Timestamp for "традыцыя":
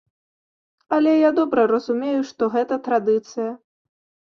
2.91-3.49